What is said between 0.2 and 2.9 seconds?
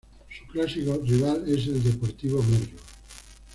Su clásico rival es el Deportivo Merlo.